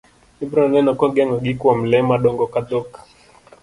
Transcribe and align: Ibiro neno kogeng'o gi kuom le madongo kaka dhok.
Ibiro 0.43 0.63
neno 0.73 0.91
kogeng'o 0.99 1.37
gi 1.43 1.53
kuom 1.61 1.79
le 1.91 1.97
madongo 2.09 2.45
kaka 2.53 2.61
dhok. 2.69 2.89